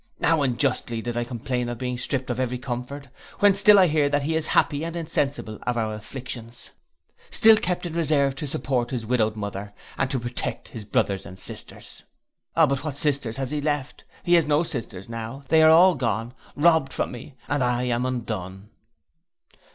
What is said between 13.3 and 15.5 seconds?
has he left, he has no sisters now,